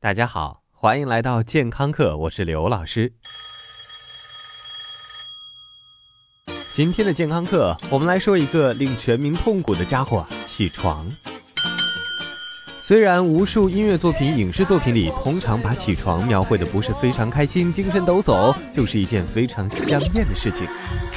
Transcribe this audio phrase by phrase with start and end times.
[0.00, 3.14] 大家好，欢迎来到健康课，我是刘老师。
[6.72, 11.04] 今天的健康课，我们来说一个令全民痛苦的家伙——起床。
[12.80, 20.64] 虽然无数音乐作品、影视作品里通常把起床描绘的不是非常开心、精神抖擞，就是一件非常香艳的事情，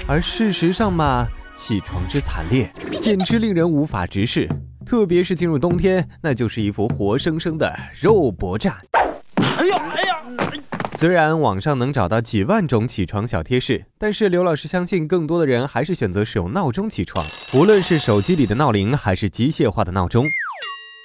[0.07, 4.49] 而事实上嘛，起床之惨烈，简直令人无法直视。
[4.91, 8.75] 特别是进入冬天，那就是一幅活生生的肉搏战。
[9.35, 10.21] 哎呀哎呀！
[10.97, 17.25] 虽然网上能找到几万种起床小贴士，但是刘老师相信，更多的人还是选择使用闹钟起床。
[17.53, 20.25] 无论是手机里的闹铃，还是机械化的闹钟，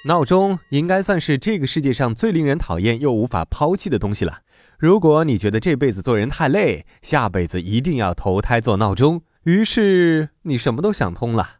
[0.05, 4.39] 闹钟应该算是这个世界上最令人讨厌又无法抛弃的东西了。
[4.77, 11.51] 如果你觉得这辈子做人太累，下辈子一定要投胎做闹钟，于是你什么都想通了。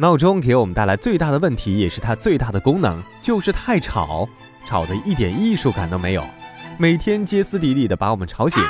[0.00, 4.28] 闹钟给我们带来最大的问题，也是它最大的功能，就是太吵，
[4.64, 6.24] 吵得一点艺术感都没有，
[6.78, 8.62] 每天歇斯底里的把我们吵醒。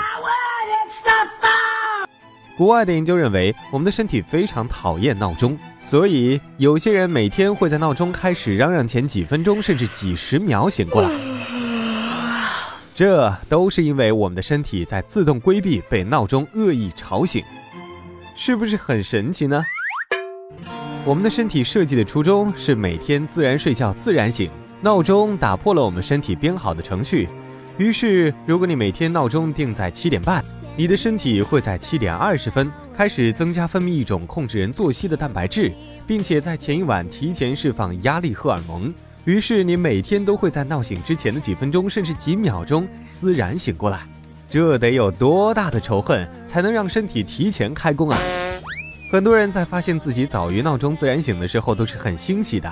[2.57, 11.11] 国外的研究认为，我们的身体非常讨厌闹钟，所以有些人每天会在闹钟开始嚷嚷前几分钟，甚至几十秒醒过来。
[12.95, 17.45] 这都是因为我们的身体在自动规避被闹钟恶意吵醒，
[18.35, 19.63] 是不是很神奇呢？
[21.09, 24.51] 我们的身体设计的初衷是每天自然睡觉、自然醒。
[24.83, 27.27] 闹钟打破了我们身体编好的程序，
[27.79, 30.45] 于是，如果你每天闹钟定在七点半，
[30.77, 35.73] 你的身体会在七点二十分开始增加分泌一种控制人作息的蛋白质，
[36.07, 38.93] 并且在前一晚提前释放压力荷尔蒙。
[39.25, 42.87] 于是，你每天都会在闹醒之前的几分钟甚至几秒钟
[43.19, 44.01] 自然醒过来。
[44.47, 48.19] 这得有多大的仇恨才能让身体提前开工啊？
[49.11, 52.71] 很多人在发现自己早于闹钟自然醒的时候，都是很欣喜的，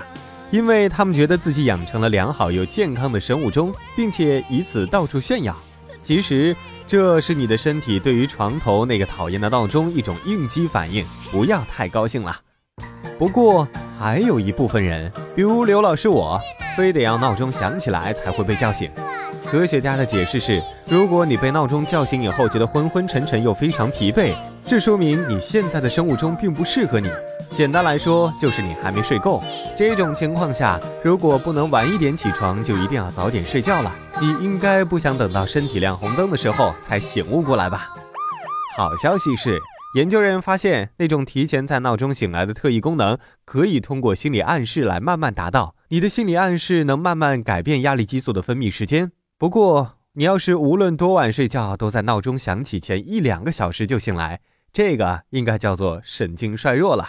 [0.51, 5.57] 因为他们觉得自己养成了良好又健康的生物钟，并且以此到处炫耀。
[6.05, 6.55] 其实
[6.87, 12.39] 这是你的身体对于床头那个讨厌的闹钟一种应激反应，不要太高兴了。
[13.19, 13.67] 不过
[13.99, 16.39] 还有一部分人，比如刘老师我，
[16.77, 18.91] 非得要闹钟响起来才会被叫醒。
[19.47, 20.61] 科学家的解释是，
[20.91, 24.35] 如果你被闹钟叫醒以后觉得昏昏沉沉又非常疲惫。
[24.69, 27.09] 这说明你现在的生物钟并不适合你。
[27.51, 29.41] 简单来说，就是你还没睡够。
[29.77, 33.95] 这种情况下，如果不能晚一点起床，就一定要早点睡觉了。
[34.21, 37.89] 你应该不想等到身体亮红灯的时候才醒悟过来吧？
[38.77, 39.61] 好消息是，
[39.95, 45.77] 研究人员发现，那种提前在闹钟醒来的特异功能，可以通过心理暗示来慢慢达到。
[45.91, 49.13] 你的心理暗示能慢慢改变压力激素的分泌时间。
[49.39, 54.41] 不过，你要是无论多晚睡觉，都在闹钟响起前一两个小时就醒来。
[54.77, 57.09] 这个应该叫做神经衰弱了。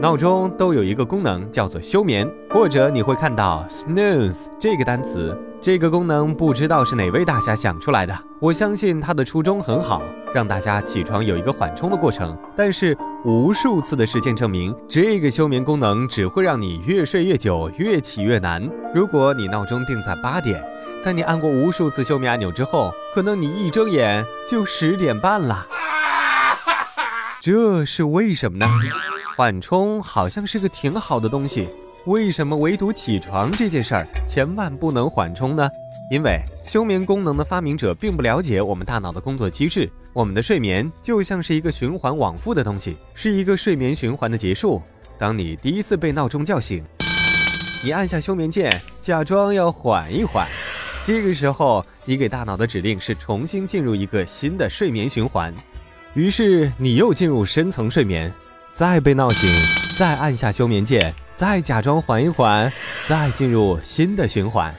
[0.00, 5.38] 闹钟都有一个功能叫做休眠，或者你会看到 snooze 这个单词。
[5.60, 8.18] 这个功能不知道是哪位大侠想出来的。
[8.40, 10.02] 我相信他的初衷很好，
[10.34, 12.36] 让大家起床有一个缓冲的过程。
[12.56, 18.68] 但是无数次的实践证明，这个休眠功能只会让你越睡越久，越起越难。
[18.92, 20.60] 如果你闹钟定在八点，
[21.00, 25.64] 在你按过无数次休眠按钮之后，可能你一睁眼就十点半了。
[27.44, 28.68] 这是为什么呢？
[29.36, 31.68] 缓冲好像是个挺好的东西，
[32.04, 35.68] 为什么唯独起床这件事儿千万不能缓冲呢？
[36.08, 39.90] 因为休眠功能的发明者并不了解我们大脑的工作机制。
[40.12, 44.80] 我们的睡眠就像是一个循环往复的东西，是一个睡眠循环的结束。
[45.18, 46.84] 当你第一次被闹钟叫醒，
[47.82, 48.70] 你按下休眠键，
[49.00, 50.46] 假装要缓一缓，
[51.04, 55.52] 这个时候你给大脑的指令是重新进入一个新的睡眠循环。
[56.14, 58.30] 于是你又进入深层睡眠，
[58.74, 59.50] 再被闹醒，
[59.98, 62.70] 再按下休眠键，再假装缓一缓，
[63.08, 64.74] 再进入新的循环，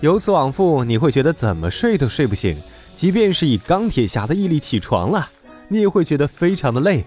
[0.00, 2.56] 由此往复，你会觉得怎么睡都睡不醒。
[2.96, 5.28] 即便是以钢铁侠的毅力起床了，
[5.68, 7.04] 你也会觉得非常的累，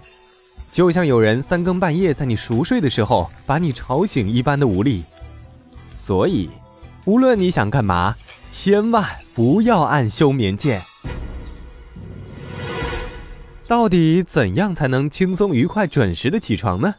[0.71, 5.03] 就像有人三更半夜在你熟睡的时候把你吵醒一般的无力。
[5.99, 6.49] 所以，
[7.05, 8.15] 无论你想干嘛，
[8.49, 9.03] 千万
[9.33, 10.81] 不要按休眠键。
[13.71, 16.93] 到底怎样才能轻松愉快、准时的起床呢？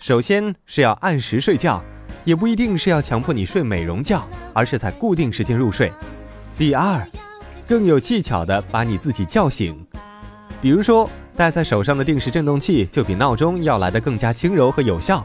[0.00, 1.80] 首先是要按时睡觉，
[2.24, 5.92] 也不一定是要强迫你睡美容觉，而是在固定时间入睡。
[6.56, 7.06] 第二，
[7.68, 9.78] 更有技巧的把你自己叫醒，
[10.60, 15.24] 比如说戴在手上的定时振动器就比闹钟要来的更加轻柔和有效，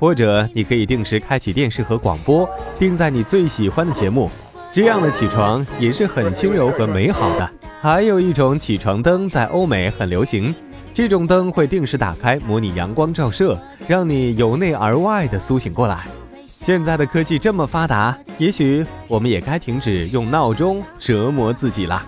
[0.00, 4.28] 或者你可以定时开启电视和广播，定在你最喜欢的节目，
[4.72, 7.48] 这样的起床也是很轻柔和美好的。
[7.82, 10.54] 还有一种起床灯在欧美很流行，
[10.94, 13.58] 这种灯会定时打开，模拟阳光照射，
[13.88, 16.06] 让你由内而外的苏醒过来。
[16.48, 22.00] 现在的科技这么发达，也许我们也该停止用闹钟折磨自己了。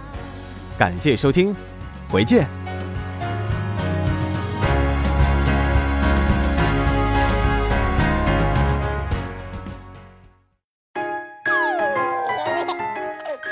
[0.78, 1.52] 感谢收听，
[2.08, 2.63] 回见。